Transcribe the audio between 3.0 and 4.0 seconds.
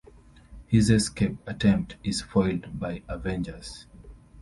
Avengers.